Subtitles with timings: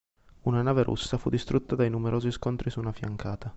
[0.45, 3.49] Una nave russa fu distrutta dai numerosi scontri su una fiancata.